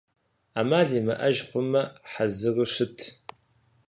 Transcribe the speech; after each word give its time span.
Ӏэмал 0.53 0.89
имыӀэж 0.99 1.37
хъумэ, 1.47 1.81
хьэзыру 2.11 2.65
щыт. 2.73 2.97